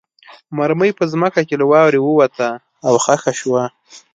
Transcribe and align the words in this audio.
مرمۍ 0.57 0.91
په 0.97 1.03
ځمکه 1.11 1.41
کې 1.47 1.55
له 1.61 1.65
واورې 1.71 1.99
ووته 2.01 2.47
او 2.87 2.93
خښه 3.03 3.31
شوه 3.39 3.63